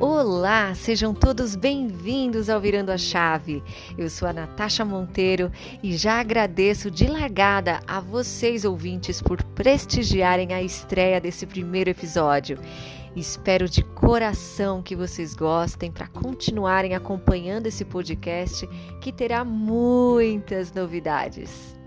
[0.00, 3.60] Olá, sejam todos bem-vindos ao Virando a Chave.
[3.96, 5.50] Eu sou a Natasha Monteiro
[5.82, 12.60] e já agradeço de largada a vocês ouvintes por prestigiarem a estreia desse primeiro episódio.
[13.16, 18.68] Espero de coração que vocês gostem para continuarem acompanhando esse podcast
[19.00, 21.77] que terá muitas novidades.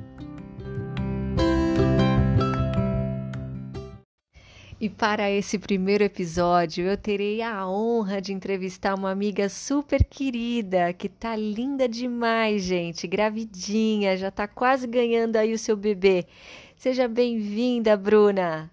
[4.82, 10.92] E para esse primeiro episódio, eu terei a honra de entrevistar uma amiga super querida,
[10.92, 16.26] que tá linda demais, gente, gravidinha, já tá quase ganhando aí o seu bebê.
[16.76, 18.72] Seja bem-vinda, Bruna.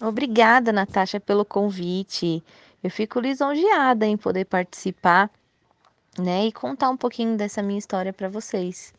[0.00, 2.40] Obrigada, Natasha, pelo convite.
[2.80, 5.28] Eu fico lisonjeada em poder participar,
[6.16, 8.94] né, e contar um pouquinho dessa minha história para vocês.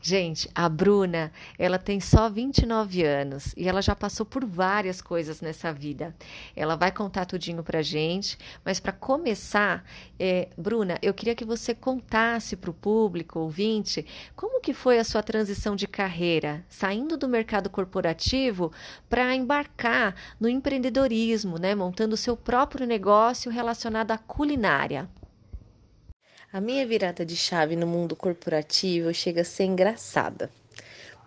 [0.00, 5.40] Gente, a Bruna, ela tem só 29 anos e ela já passou por várias coisas
[5.40, 6.14] nessa vida.
[6.54, 9.84] Ela vai contar tudinho pra gente, mas para começar,
[10.18, 15.04] é, Bruna, eu queria que você contasse para o público, ouvinte, como que foi a
[15.04, 18.72] sua transição de carreira, saindo do mercado corporativo
[19.08, 25.08] para embarcar no empreendedorismo, né, montando o seu próprio negócio relacionado à culinária.
[26.50, 30.50] A minha virada de chave no mundo corporativo chega a ser engraçada.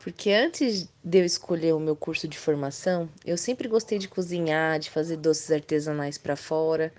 [0.03, 4.79] Porque antes de eu escolher o meu curso de formação, eu sempre gostei de cozinhar,
[4.79, 6.91] de fazer doces artesanais para fora.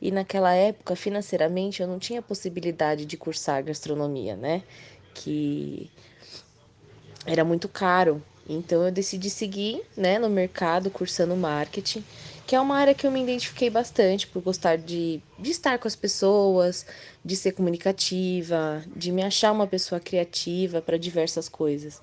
[0.00, 4.62] E naquela época, financeiramente, eu não tinha possibilidade de cursar gastronomia, né?
[5.12, 5.90] Que
[7.26, 8.22] era muito caro.
[8.48, 12.04] Então eu decidi seguir, né, no mercado cursando marketing
[12.46, 15.88] que é uma área que eu me identifiquei bastante por gostar de, de estar com
[15.88, 16.86] as pessoas,
[17.24, 22.00] de ser comunicativa, de me achar uma pessoa criativa para diversas coisas.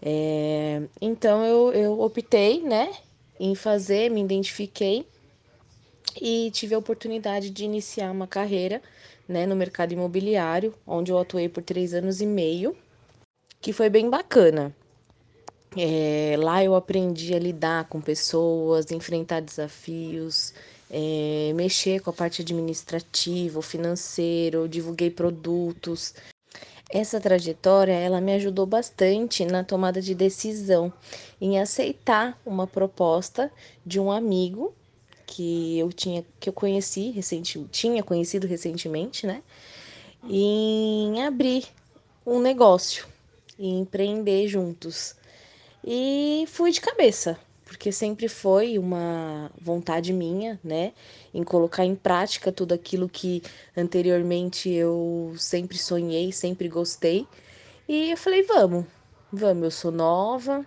[0.00, 2.92] É, então eu, eu optei, né,
[3.40, 5.04] em fazer, me identifiquei
[6.20, 8.80] e tive a oportunidade de iniciar uma carreira,
[9.28, 12.76] né, no mercado imobiliário, onde eu atuei por três anos e meio,
[13.60, 14.74] que foi bem bacana.
[15.76, 20.52] É, lá eu aprendi a lidar com pessoas, enfrentar desafios,
[20.90, 26.14] é, mexer com a parte administrativa, o financeiro, divulguei produtos.
[26.90, 30.92] Essa trajetória ela me ajudou bastante na tomada de decisão,
[31.40, 33.50] em aceitar uma proposta
[33.84, 34.74] de um amigo
[35.26, 39.42] que eu tinha que eu conheci recente, tinha conhecido recentemente, né?
[40.28, 41.66] Em abrir
[42.26, 43.06] um negócio
[43.58, 45.16] e empreender juntos.
[45.84, 50.92] E fui de cabeça, porque sempre foi uma vontade minha, né,
[51.34, 53.42] em colocar em prática tudo aquilo que
[53.76, 57.26] anteriormente eu sempre sonhei, sempre gostei.
[57.88, 58.86] E eu falei, vamos,
[59.32, 60.64] vamos, eu sou nova,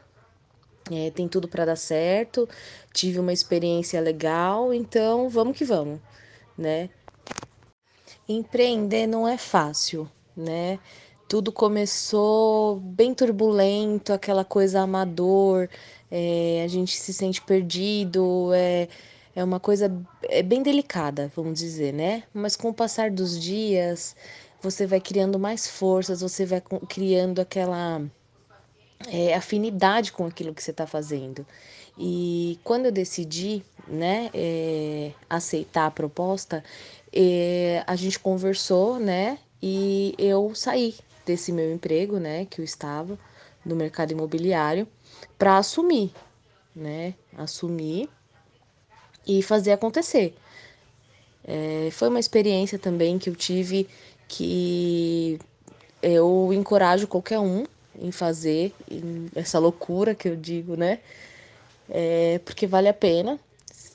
[0.91, 2.47] é, tem tudo para dar certo,
[2.93, 5.99] tive uma experiência legal, então vamos que vamos,
[6.57, 6.89] né?
[8.27, 10.79] Empreender não é fácil, né?
[11.27, 15.67] Tudo começou bem turbulento, aquela coisa amador,
[16.11, 18.87] é, a gente se sente perdido, é,
[19.35, 19.91] é uma coisa
[20.23, 22.23] é bem delicada, vamos dizer, né?
[22.33, 24.15] Mas com o passar dos dias,
[24.61, 28.01] você vai criando mais forças, você vai criando aquela
[29.07, 31.45] é, afinidade com aquilo que você está fazendo.
[31.97, 36.63] E quando eu decidi, né, é, aceitar a proposta,
[37.11, 40.93] é, a gente conversou, né, e eu saí
[41.25, 43.17] desse meu emprego, né, que eu estava
[43.65, 44.87] no mercado imobiliário,
[45.37, 46.11] para assumir,
[46.75, 48.09] né, assumir
[49.25, 50.35] e fazer acontecer.
[51.43, 53.87] É, foi uma experiência também que eu tive
[54.27, 55.39] que
[56.01, 57.65] eu encorajo qualquer um
[57.99, 58.73] em fazer
[59.35, 60.99] essa loucura que eu digo, né?
[61.89, 63.39] É, porque vale a pena,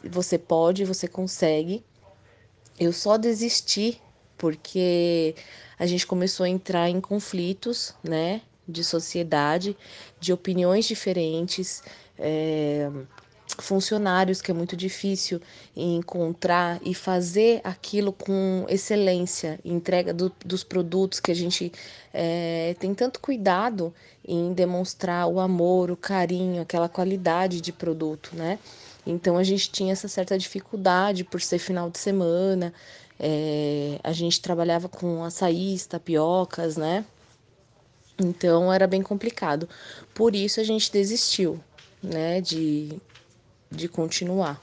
[0.03, 1.85] você pode, você consegue.
[2.79, 4.01] Eu só desisti
[4.39, 5.35] porque
[5.81, 9.75] a gente começou a entrar em conflitos, né, de sociedade,
[10.21, 11.83] de opiniões diferentes,
[12.19, 12.91] é,
[13.59, 15.41] funcionários que é muito difícil
[15.75, 21.73] encontrar e fazer aquilo com excelência, entrega do, dos produtos que a gente
[22.13, 28.59] é, tem tanto cuidado em demonstrar o amor, o carinho, aquela qualidade de produto, né?
[29.07, 32.73] Então a gente tinha essa certa dificuldade por ser final de semana,
[33.23, 37.05] é, a gente trabalhava com açaí, tapiocas, né?
[38.19, 39.69] Então era bem complicado.
[40.15, 41.61] Por isso a gente desistiu,
[42.03, 42.99] né, de,
[43.71, 44.61] de continuar.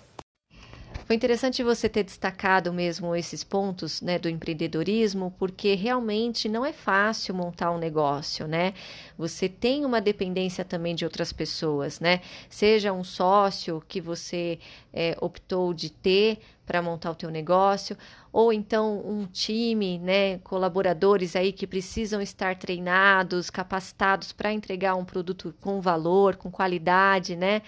[1.05, 6.73] Foi interessante você ter destacado mesmo esses pontos né, do empreendedorismo, porque realmente não é
[6.73, 8.73] fácil montar um negócio, né?
[9.17, 12.19] Você tem uma dependência também de outras pessoas, né?
[12.49, 14.59] Seja um sócio que você
[14.91, 17.97] é, optou de ter para montar o teu negócio,
[18.31, 25.05] ou então um time, né, colaboradores aí que precisam estar treinados, capacitados para entregar um
[25.05, 27.63] produto com valor, com qualidade, né?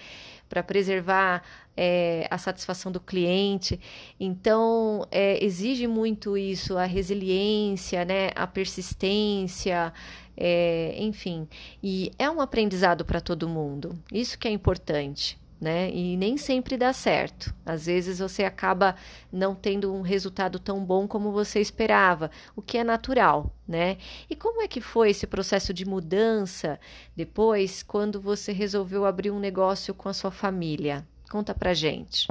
[0.50, 1.44] para preservar
[1.76, 3.80] é, a satisfação do cliente.
[4.18, 9.92] Então, é, exige muito isso, a resiliência, né, a persistência,
[10.36, 11.48] é, enfim.
[11.80, 13.96] E é um aprendizado para todo mundo.
[14.12, 15.90] Isso que é importante né?
[15.90, 17.54] E nem sempre dá certo.
[17.66, 18.96] Às vezes você acaba
[19.30, 23.98] não tendo um resultado tão bom como você esperava, o que é natural, né?
[24.28, 26.80] E como é que foi esse processo de mudança
[27.14, 31.06] depois, quando você resolveu abrir um negócio com a sua família?
[31.30, 32.26] Conta pra gente.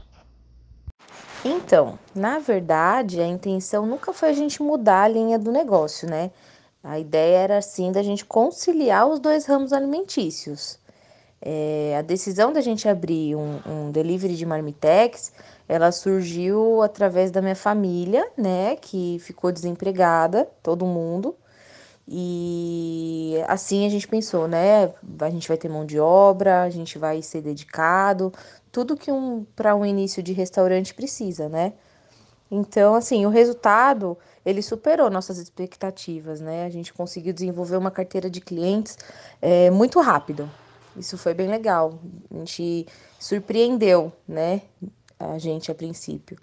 [1.46, 6.32] Então, na verdade, a intenção nunca foi a gente mudar a linha do negócio, né?
[6.84, 10.79] A ideia era assim da gente conciliar os dois ramos alimentícios.
[11.42, 15.32] É, a decisão da gente abrir um, um, delivery de marmitex,
[15.68, 21.36] ela surgiu através da minha família, né, que ficou desempregada, todo mundo.
[22.08, 26.98] E assim a gente pensou, né, a gente vai ter mão de obra, a gente
[26.98, 28.34] vai ser dedicado,
[28.72, 31.74] tudo que um para um início de restaurante precisa, né?
[32.52, 36.66] Então, assim, o resultado, ele superou nossas expectativas, né?
[36.66, 38.98] A gente conseguiu desenvolver uma carteira de clientes
[39.40, 40.50] é, muito rápido.
[41.00, 41.98] Isso foi bem legal.
[42.30, 42.86] A gente
[43.18, 44.62] surpreendeu, né?
[45.18, 46.38] A gente a princípio.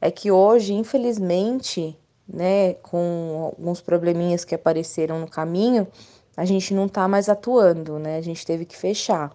[0.00, 1.96] É que hoje, infelizmente,
[2.26, 5.86] né, com alguns probleminhas que apareceram no caminho,
[6.36, 8.16] a gente não está mais atuando, né?
[8.16, 9.34] A gente teve que fechar.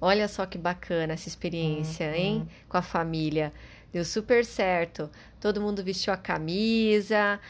[0.00, 2.14] Olha só que bacana essa experiência, uhum.
[2.14, 2.48] hein?
[2.68, 3.52] Com a família.
[3.92, 5.10] Deu super certo.
[5.40, 7.40] Todo mundo vestiu a camisa,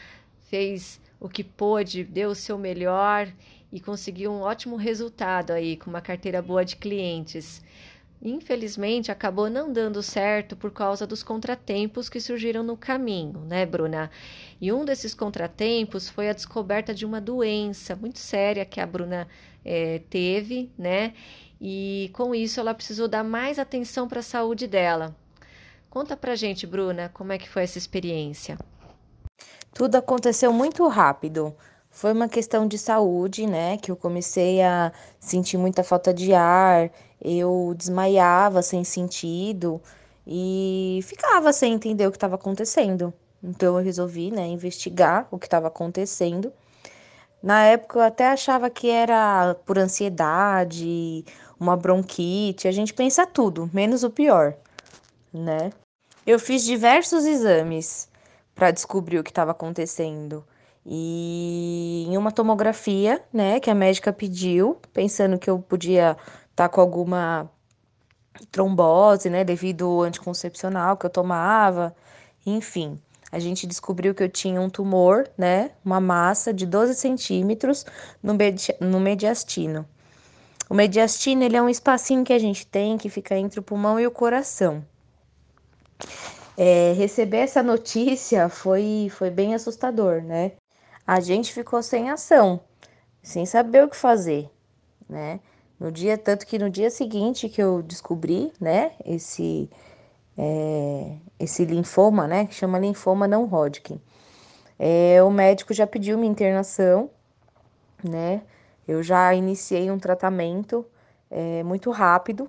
[0.49, 3.31] fez o que pôde, deu o seu melhor
[3.71, 7.61] e conseguiu um ótimo resultado aí com uma carteira boa de clientes.
[8.21, 14.11] Infelizmente, acabou não dando certo por causa dos contratempos que surgiram no caminho, né, Bruna?
[14.59, 19.25] E um desses contratempos foi a descoberta de uma doença muito séria que a Bruna
[19.63, 21.13] é, teve, né?
[21.61, 25.15] E com isso ela precisou dar mais atenção para a saúde dela.
[25.89, 28.57] Conta pra gente, Bruna, como é que foi essa experiência?
[29.73, 31.55] Tudo aconteceu muito rápido.
[31.99, 33.75] Foi uma questão de saúde, né?
[33.75, 36.89] Que eu comecei a sentir muita falta de ar,
[37.21, 39.81] eu desmaiava sem sentido
[40.25, 43.13] e ficava sem entender o que estava acontecendo.
[43.43, 46.53] Então eu resolvi, né, investigar o que estava acontecendo.
[47.43, 51.25] Na época eu até achava que era por ansiedade,
[51.59, 54.55] uma bronquite, a gente pensa tudo, menos o pior,
[55.33, 55.69] né?
[56.25, 58.07] Eu fiz diversos exames
[58.55, 60.45] para descobrir o que estava acontecendo.
[60.91, 66.17] E em uma tomografia, né, que a médica pediu, pensando que eu podia
[66.49, 67.47] estar tá com alguma
[68.51, 71.95] trombose, né, devido ao anticoncepcional que eu tomava,
[72.43, 72.99] enfim.
[73.31, 77.85] A gente descobriu que eu tinha um tumor, né, uma massa de 12 centímetros
[78.23, 79.85] no, medi no mediastino.
[80.67, 83.99] O mediastino, ele é um espacinho que a gente tem que fica entre o pulmão
[83.99, 84.83] e o coração.
[86.57, 90.53] É, receber essa notícia foi, foi bem assustador, né?
[91.09, 92.59] A gente ficou sem ação,
[93.23, 94.47] sem saber o que fazer,
[95.09, 95.39] né?
[95.79, 99.67] No dia, tanto que no dia seguinte que eu descobri, né, esse,
[100.37, 103.99] é, esse linfoma, né, que chama linfoma não Hodgkin,
[104.77, 107.09] é, o médico já pediu minha internação,
[108.03, 108.43] né?
[108.87, 110.85] Eu já iniciei um tratamento
[111.31, 112.47] é, muito rápido,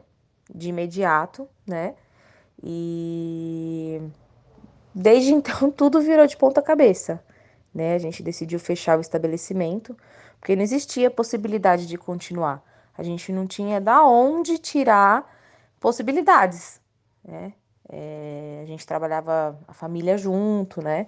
[0.55, 1.95] de imediato, né?
[2.63, 4.03] E
[4.95, 7.25] desde então tudo virou de ponta cabeça
[7.75, 7.95] né?
[7.95, 9.97] A gente decidiu fechar o estabelecimento,
[10.39, 12.63] porque não existia possibilidade de continuar.
[12.97, 15.29] A gente não tinha da onde tirar
[15.79, 16.81] possibilidades,
[17.25, 17.53] né?
[17.89, 21.07] É, a gente trabalhava a família junto, né?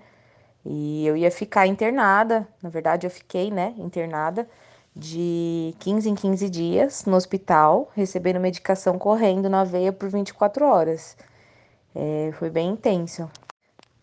[0.65, 4.49] E eu ia ficar internada, na verdade eu fiquei, né, internada
[4.95, 11.17] de 15 em 15 dias no hospital, recebendo medicação correndo na veia por 24 horas.
[11.95, 13.31] É, foi bem intenso.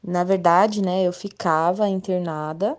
[0.04, 2.78] Na verdade, né, eu ficava internada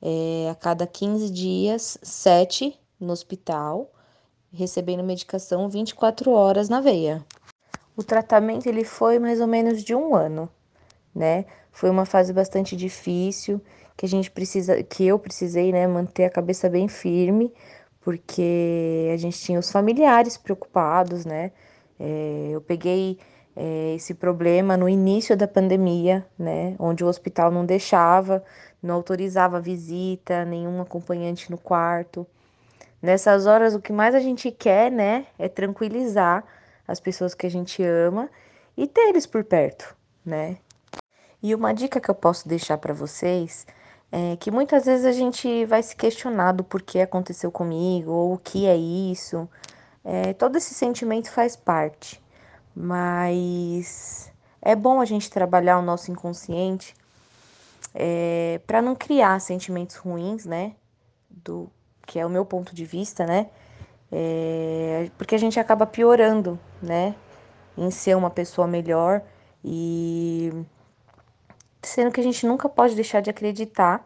[0.00, 3.90] é, a cada 15 dias, 7 no hospital,
[4.52, 7.24] recebendo medicação 24 horas na veia.
[7.96, 10.48] O tratamento ele foi mais ou menos de um ano,
[11.14, 11.44] né?
[11.72, 13.60] Foi uma fase bastante difícil,
[13.96, 17.52] que a gente precisa, que eu precisei, né, manter a cabeça bem firme,
[18.00, 21.52] porque a gente tinha os familiares preocupados, né?
[21.98, 23.18] É, eu peguei
[23.62, 28.42] é, esse problema no início da pandemia, né, onde o hospital não deixava,
[28.82, 32.26] não autorizava visita, nenhum acompanhante no quarto.
[33.02, 36.42] Nessas horas, o que mais a gente quer, né, é tranquilizar
[36.88, 38.30] as pessoas que a gente ama
[38.74, 40.56] e ter eles por perto, né?
[41.42, 43.66] E uma dica que eu posso deixar para vocês
[44.10, 48.38] é que muitas vezes a gente vai se questionar do porquê aconteceu comigo ou o
[48.38, 49.46] que é isso.
[50.02, 52.20] É, todo esse sentimento faz parte,
[52.74, 56.94] mas é bom a gente trabalhar o nosso inconsciente
[57.94, 60.74] é, para não criar sentimentos ruins, né?
[61.28, 61.70] Do
[62.06, 63.48] que é o meu ponto de vista, né?
[64.12, 67.14] É, porque a gente acaba piorando, né?
[67.76, 69.22] Em ser uma pessoa melhor
[69.64, 70.52] e
[71.82, 74.04] sendo que a gente nunca pode deixar de acreditar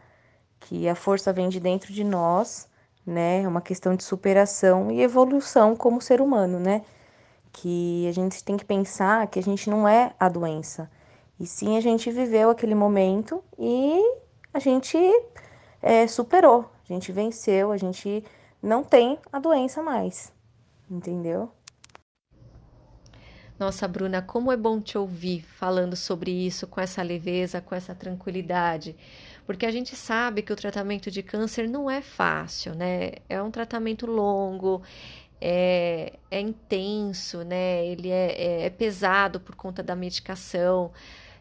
[0.61, 2.68] que a força vem de dentro de nós,
[3.06, 3.42] né?
[3.42, 6.83] É uma questão de superação e evolução como ser humano, né?
[7.56, 10.90] Que a gente tem que pensar que a gente não é a doença,
[11.38, 14.00] e sim a gente viveu aquele momento e
[14.52, 14.99] a gente
[15.80, 18.25] é, superou, a gente venceu, a gente
[18.61, 20.32] não tem a doença mais,
[20.90, 21.50] entendeu?
[23.56, 27.94] Nossa, Bruna, como é bom te ouvir falando sobre isso com essa leveza, com essa
[27.94, 28.96] tranquilidade,
[29.46, 33.12] porque a gente sabe que o tratamento de câncer não é fácil, né?
[33.28, 34.82] É um tratamento longo,
[35.40, 37.86] é, é intenso, né?
[37.86, 40.92] Ele é, é, é pesado por conta da medicação,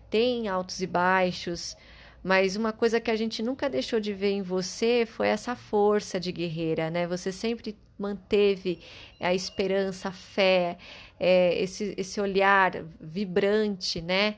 [0.09, 1.75] tem altos e baixos.
[2.23, 6.19] Mas uma coisa que a gente nunca deixou de ver em você foi essa força
[6.19, 7.05] de guerreira, né?
[7.05, 8.79] Você sempre manteve
[9.19, 10.77] a esperança, a fé,
[11.19, 14.35] é, esse, esse olhar vibrante, né?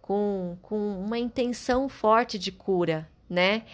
[0.00, 3.64] Com, com uma intenção forte de cura, né?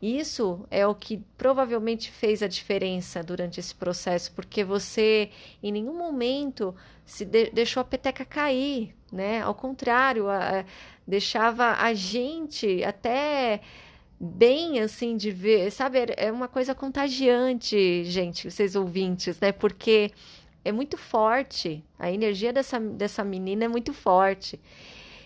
[0.00, 5.96] Isso é o que provavelmente fez a diferença durante esse processo, porque você em nenhum
[5.96, 6.74] momento
[7.04, 9.40] se de deixou a peteca cair, né?
[9.42, 10.64] Ao contrário, a,
[11.06, 13.60] deixava a gente até
[14.20, 15.98] bem assim de ver, sabe?
[16.16, 19.50] É uma coisa contagiante, gente, vocês ouvintes, né?
[19.50, 20.12] Porque
[20.64, 24.60] é muito forte, a energia dessa, dessa menina é muito forte,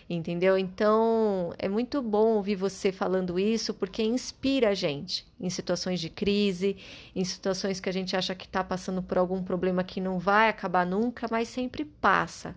[0.09, 0.57] entendeu?
[0.57, 6.09] Então é muito bom ouvir você falando isso, porque inspira a gente em situações de
[6.09, 6.77] crise,
[7.15, 10.49] em situações que a gente acha que está passando por algum problema que não vai
[10.49, 12.55] acabar nunca, mas sempre passa.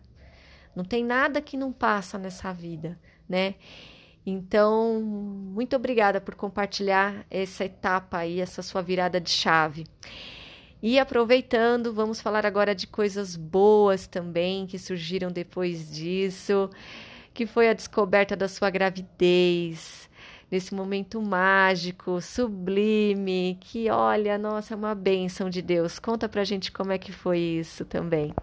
[0.75, 2.99] Não tem nada que não passa nessa vida,
[3.29, 3.55] né?
[4.27, 9.87] Então, muito obrigada por compartilhar essa etapa aí, essa sua virada de chave.
[10.83, 16.69] E aproveitando, vamos falar agora de coisas boas também que surgiram depois disso,
[17.37, 20.09] que foi a descoberta da sua gravidez,
[20.51, 25.99] nesse momento mágico, sublime, que olha, nossa, é uma bênção de Deus.
[25.99, 28.35] Conta pra gente como é que foi isso também.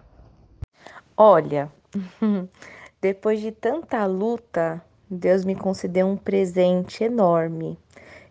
[1.16, 1.72] Olha,
[3.02, 7.76] depois de tanta luta, Deus me concedeu um presente enorme.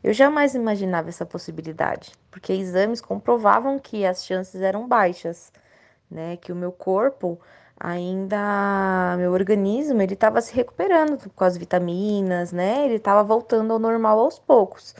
[0.01, 5.51] Eu jamais imaginava essa possibilidade, porque exames comprovavam que as chances eram baixas,
[6.09, 6.37] né?
[6.37, 7.37] Que o meu corpo
[7.79, 12.85] ainda, meu organismo, ele estava se recuperando com as vitaminas, né?
[12.85, 14.95] Ele estava voltando ao normal aos poucos,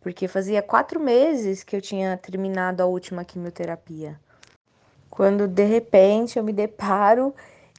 [0.00, 4.18] porque fazia quatro meses que eu tinha terminado a última quimioterapia.
[5.10, 7.34] Quando de repente eu me deparo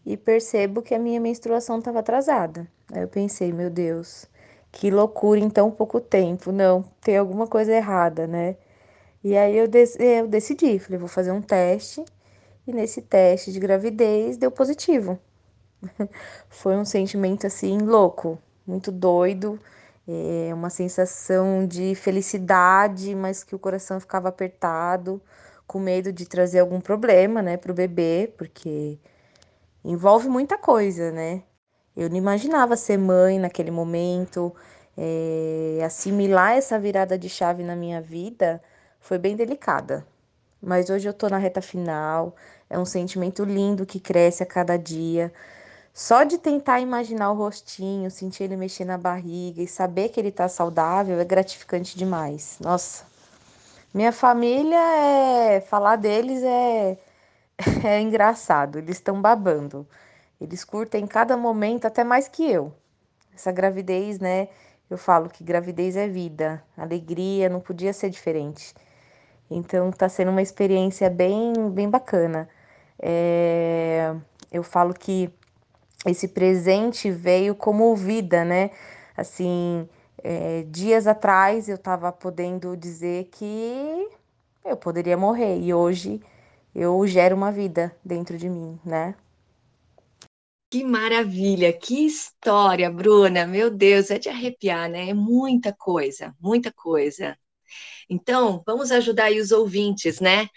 [0.06, 2.68] e percebo que a minha menstruação estava atrasada.
[2.92, 4.28] Aí eu pensei, meu Deus,
[4.72, 6.52] que loucura em tão pouco tempo.
[6.52, 8.56] Não, tem alguma coisa errada, né?
[9.24, 9.70] E aí eu,
[10.00, 12.04] eu decidi, falei, vou fazer um teste.
[12.66, 15.20] E nesse teste de gravidez deu positivo.
[16.50, 19.60] Foi um sentimento assim louco, muito doido,
[20.08, 25.22] é uma sensação de felicidade, mas que o coração ficava apertado,
[25.66, 29.00] com medo de trazer algum problema, né, para o bebê, porque
[29.84, 31.44] envolve muita coisa, né?
[31.96, 34.54] Eu não imaginava ser mãe naquele momento,
[34.98, 38.62] é, assimilar essa virada de chave na minha vida
[39.00, 40.06] foi bem delicada.
[40.66, 42.34] Mas hoje eu tô na reta final,
[42.70, 45.34] é um sentimento lindo que cresce a cada dia.
[45.94, 50.32] Só de tentar imaginar o rostinho, sentir ele mexer na barriga e saber que ele
[50.32, 52.58] tá saudável é gratificante demais.
[52.62, 53.04] Nossa,
[53.94, 55.62] minha família é.
[55.62, 56.98] Falar deles é.
[57.86, 59.86] É engraçado, eles estão babando.
[60.42, 62.74] Eles curtem cada momento até mais que eu.
[63.36, 64.48] Essa gravidez, né?
[64.90, 68.74] Eu falo que gravidez é vida, alegria, não podia ser diferente.
[69.56, 72.50] Então tá sendo uma experiência bem, bem bacana.
[73.02, 74.16] É,
[74.52, 75.30] eu falo que
[76.06, 78.72] esse presente veio como vida, né?
[79.18, 79.88] Assim,
[80.24, 84.08] é, dias atrás eu estava podendo dizer que
[84.66, 86.22] eu poderia morrer e hoje
[86.76, 89.16] eu gero uma vida dentro de mim, né?
[90.70, 93.46] Que maravilha, que história, Bruna.
[93.46, 95.10] Meu Deus, é de arrepiar, né?
[95.10, 97.38] É muita coisa, muita coisa.
[98.10, 100.48] Então, vamos ajudar aí os ouvintes, né?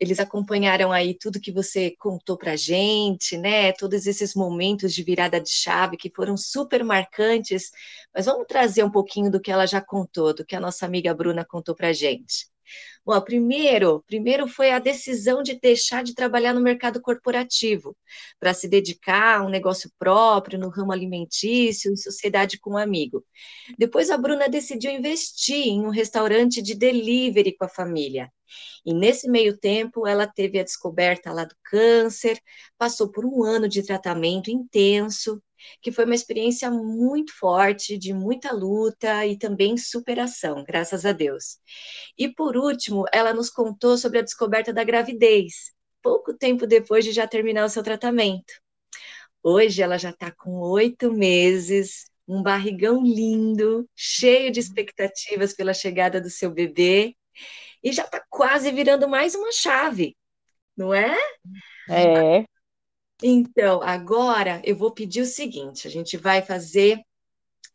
[0.00, 3.72] Eles acompanharam aí tudo que você contou para gente, né?
[3.72, 7.70] Todos esses momentos de virada de chave que foram super marcantes.
[8.14, 11.14] Mas vamos trazer um pouquinho do que ela já contou, do que a nossa amiga
[11.14, 12.49] Bruna contou para gente.
[13.04, 17.96] Bom, primeiro, primeiro foi a decisão de deixar de trabalhar no mercado corporativo
[18.38, 23.24] para se dedicar a um negócio próprio no ramo alimentício, em sociedade com um amigo.
[23.78, 28.30] Depois a Bruna decidiu investir em um restaurante de delivery com a família.
[28.84, 32.40] E nesse meio tempo, ela teve a descoberta lá do câncer,
[32.76, 35.40] passou por um ano de tratamento intenso,
[35.82, 41.58] que foi uma experiência muito forte, de muita luta e também superação, graças a Deus.
[42.18, 47.12] E por último, ela nos contou sobre a descoberta da gravidez, pouco tempo depois de
[47.12, 48.52] já terminar o seu tratamento.
[49.42, 56.20] Hoje ela já está com oito meses, um barrigão lindo, cheio de expectativas pela chegada
[56.20, 57.16] do seu bebê
[57.82, 60.16] e já está quase virando mais uma chave,
[60.76, 61.16] não é?
[61.88, 62.44] É.
[63.22, 67.00] Então, agora eu vou pedir o seguinte: a gente vai fazer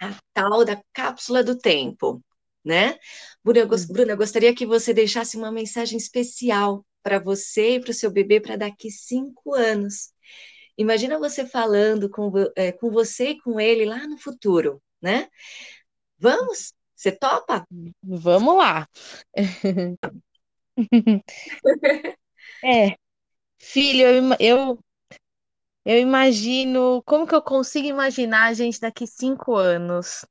[0.02, 2.24] a tal da cápsula do tempo,
[2.64, 2.98] né?
[3.44, 3.88] Bruna, eu, uhum.
[3.90, 8.40] Bruna, gostaria que você deixasse uma mensagem especial para você e para o seu bebê
[8.42, 10.12] para daqui cinco anos.
[10.78, 15.30] Imagina você falando com, é, com você e com ele lá no futuro, né?
[16.18, 16.74] Vamos?
[16.96, 17.66] Você topa?
[18.04, 18.88] Vamos lá.
[22.64, 22.96] é,
[23.60, 24.80] filho, eu, eu,
[25.86, 27.02] eu imagino.
[27.06, 30.26] Como que eu consigo imaginar a gente daqui cinco anos?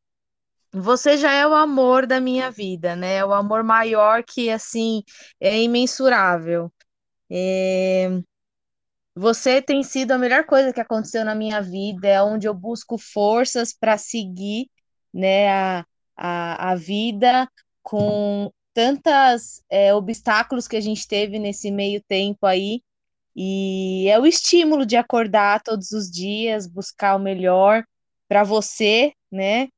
[0.72, 3.16] Você já é o amor da minha vida, né?
[3.16, 5.02] É o amor maior que, assim,
[5.40, 6.72] é imensurável.
[7.30, 8.08] É...
[9.16, 12.98] Você tem sido a melhor coisa que aconteceu na minha vida, é onde eu busco
[12.98, 14.68] forças para seguir,
[15.12, 17.48] né, a, a, a vida
[17.82, 22.82] com tantos é, obstáculos que a gente teve nesse meio tempo aí.
[23.36, 27.84] E é o estímulo de acordar todos os dias, buscar o melhor
[28.28, 29.68] para você, né?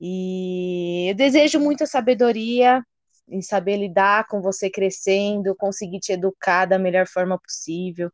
[0.00, 2.82] E eu desejo muita sabedoria
[3.28, 8.10] em saber lidar com você crescendo, conseguir te educar da melhor forma possível.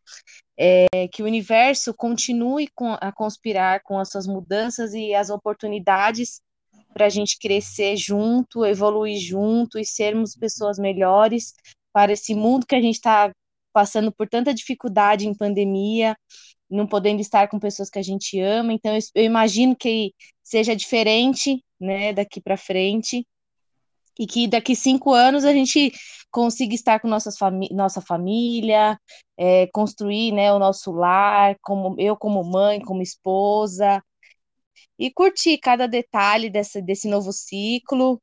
[0.56, 6.40] É, que o universo continue com, a conspirar com as suas mudanças e as oportunidades
[6.92, 11.54] para a gente crescer junto, evoluir junto e sermos pessoas melhores
[11.92, 13.30] para esse mundo que a gente está
[13.72, 16.16] passando por tanta dificuldade em pandemia,
[16.70, 18.72] não podendo estar com pessoas que a gente ama.
[18.72, 23.26] Então, eu, imagino que seja diferente, né, daqui para frente.
[24.18, 25.92] E que daqui cinco anos a gente
[26.30, 28.98] consiga estar com nossas fami nossa família,
[29.36, 34.02] é, construir né, o nosso lar, como eu como mãe, como esposa,
[34.98, 38.20] e curtir cada detalhe desse, desse novo ciclo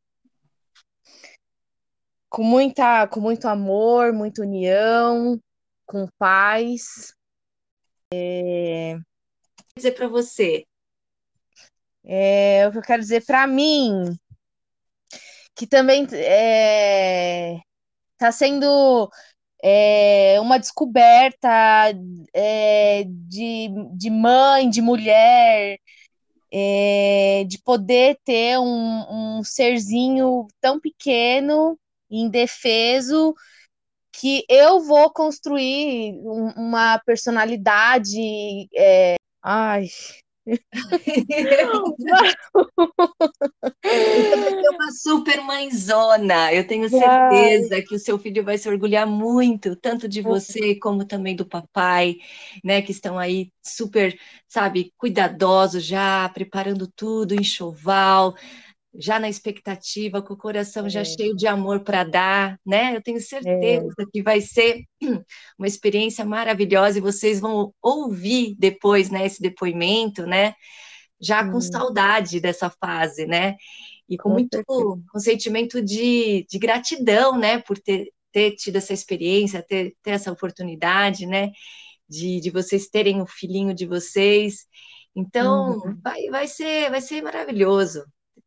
[2.35, 5.39] com muita com muito amor, muita união,
[5.85, 7.13] com paz.
[8.13, 8.97] É...
[9.77, 10.65] dizer para você?
[12.03, 14.17] É, o que eu quero dizer para mim,
[15.55, 17.61] que também está é,
[18.17, 19.09] tá sendo
[19.63, 21.93] é, uma descoberta
[22.33, 25.79] é, de, de mãe, de mulher,
[26.51, 31.79] é, de poder ter um, um serzinho tão pequeno,
[32.21, 33.33] indefeso,
[34.11, 38.67] que eu vou construir um, uma personalidade.
[38.75, 39.15] É...
[39.43, 39.87] Ai,
[40.45, 40.59] eu
[44.71, 46.53] uma super mãezona.
[46.53, 51.03] Eu tenho certeza que o seu filho vai se orgulhar muito, tanto de você como
[51.05, 52.17] também do papai,
[52.63, 52.81] né?
[52.81, 58.35] Que estão aí super, sabe, cuidadosos já, preparando tudo, enxoval,
[58.97, 60.89] já na expectativa, com o coração é.
[60.89, 62.95] já cheio de amor para dar, né?
[62.95, 64.05] Eu tenho certeza é.
[64.11, 64.83] que vai ser
[65.57, 70.53] uma experiência maravilhosa e vocês vão ouvir depois, né, esse depoimento, né?
[71.19, 71.53] Já hum.
[71.53, 73.55] com saudade dessa fase, né?
[74.07, 78.93] E com, com muito com sentimento de, de gratidão, né, por ter, ter tido essa
[78.93, 81.51] experiência, ter, ter essa oportunidade, né?
[82.07, 84.67] De, de vocês terem o filhinho de vocês.
[85.15, 85.97] Então, uhum.
[86.03, 88.05] vai, vai, ser, vai ser maravilhoso.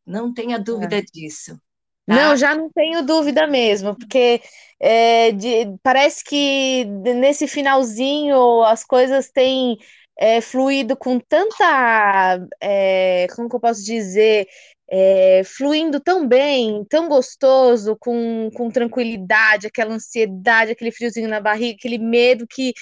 [0.08, 1.02] Não tenha dúvida é.
[1.02, 1.60] disso.
[2.06, 2.14] Tá?
[2.14, 4.40] Não, já não tenho dúvida mesmo, porque
[4.80, 9.76] é, de, parece que nesse finalzinho as coisas têm
[10.18, 14.48] é, fluído com tanta, é, como que eu posso dizer,
[14.90, 21.76] é, fluindo tão bem, tão gostoso, com, com tranquilidade, aquela ansiedade, aquele friozinho na barriga,
[21.78, 22.72] aquele medo que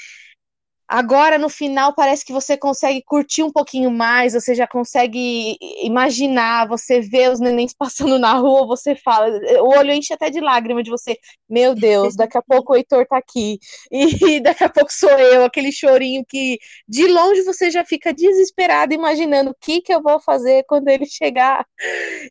[0.89, 6.69] Agora, no final, parece que você consegue curtir um pouquinho mais, você já consegue imaginar,
[6.69, 9.29] você vê os nenéns passando na rua, você fala,
[9.63, 11.19] o olho enche até de lágrima de você,
[11.49, 13.59] meu Deus, daqui a pouco o Heitor tá aqui,
[13.91, 18.95] e daqui a pouco sou eu, aquele chorinho que de longe você já fica desesperado
[18.95, 21.67] imaginando o que que eu vou fazer quando ele chegar.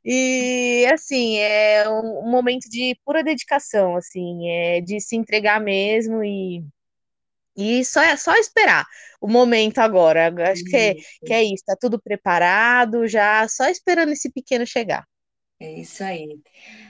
[0.04, 6.64] E assim, é um momento de pura dedicação, assim, é de se entregar mesmo e
[7.56, 8.86] e só é só esperar
[9.22, 10.34] o momento agora.
[10.52, 15.06] Acho que é, que é isso, tá tudo preparado, já só esperando esse pequeno chegar.
[15.60, 16.38] É isso aí.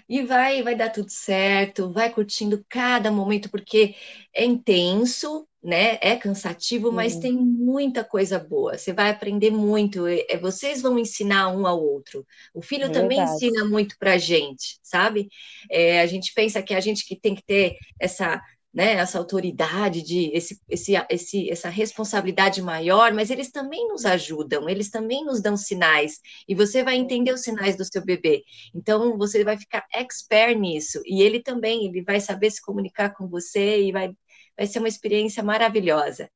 [0.09, 3.95] E vai, vai dar tudo certo, vai curtindo cada momento, porque
[4.33, 5.97] é intenso, né?
[6.01, 8.77] É cansativo, mas tem muita coisa boa.
[8.77, 10.07] Você vai aprender muito.
[10.07, 12.25] É, vocês vão ensinar um ao outro.
[12.53, 15.27] O filho é também ensina muito para a gente, sabe?
[15.69, 18.41] É, a gente pensa que a gente que tem que ter essa
[18.75, 24.67] né, essa autoridade, de esse, esse, esse, essa responsabilidade maior, mas eles também nos ajudam,
[24.67, 28.43] eles também nos dão sinais, e você vai entender os sinais do seu bebê.
[28.75, 33.29] Então, você vai ficar expert nisso, e ele também, ele vai saber se comunicar com
[33.29, 34.11] você, e vai,
[34.57, 36.29] vai ser uma experiência maravilhosa.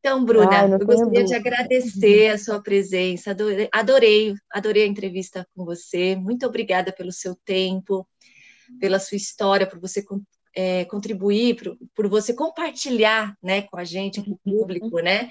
[0.00, 1.24] Então, Bruna, Ai, eu gostaria dúvida.
[1.24, 7.12] de agradecer a sua presença, adorei, adorei, adorei a entrevista com você, muito obrigada pelo
[7.12, 8.06] seu tempo,
[8.80, 10.02] pela sua história, por você
[10.54, 14.58] é, contribuir, por, por, você compartilhar né, com a gente, com o uhum.
[14.58, 15.30] público, né?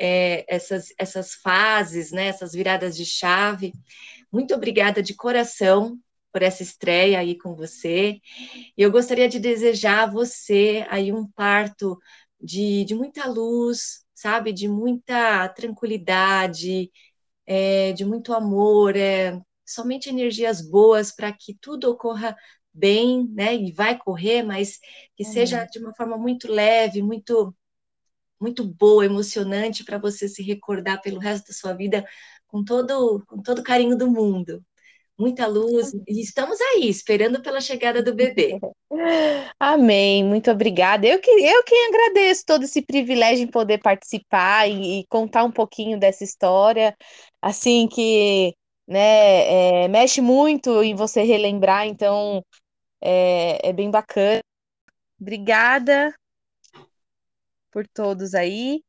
[0.00, 3.72] É, essas, essas fases, né, essas viradas de chave.
[4.30, 5.98] Muito obrigada de coração
[6.32, 8.20] por essa estreia aí com você.
[8.76, 11.98] E eu gostaria de desejar a você aí um parto
[12.40, 16.90] de, de muita luz, sabe, de muita tranquilidade,
[17.46, 22.36] é, de muito amor, é, somente energias boas para que tudo ocorra
[22.78, 23.54] bem, né?
[23.54, 24.78] E vai correr, mas
[25.16, 25.32] que uhum.
[25.32, 27.54] seja de uma forma muito leve, muito
[28.40, 32.06] muito boa, emocionante para você se recordar pelo resto da sua vida
[32.46, 34.62] com todo com todo o carinho do mundo.
[35.18, 38.60] Muita luz e estamos aí esperando pela chegada do bebê.
[39.58, 41.08] Amém, muito obrigada.
[41.08, 45.50] Eu que eu que agradeço todo esse privilégio em poder participar e, e contar um
[45.50, 46.96] pouquinho dessa história,
[47.42, 48.54] assim que
[48.86, 52.42] né, é, mexe muito em você relembrar, então
[53.00, 54.40] é, é bem bacana.
[55.20, 56.14] Obrigada
[57.70, 58.82] por todos aí.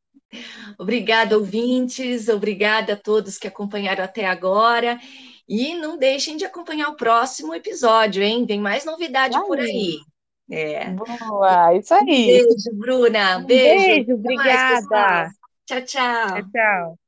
[0.78, 2.30] Obrigada, ouvintes.
[2.30, 5.00] Obrigada a todos que acompanharam até agora.
[5.48, 8.46] E não deixem de acompanhar o próximo episódio, hein?
[8.46, 9.98] Vem mais novidade por aí.
[10.52, 10.92] É.
[10.92, 12.04] Boa, isso aí.
[12.04, 13.38] Um beijo, Bruna.
[13.38, 13.86] Um beijo.
[13.86, 14.88] beijo obrigada.
[14.90, 15.34] Mais,
[15.66, 16.28] tchau, tchau.
[16.28, 16.99] Tchau, tchau.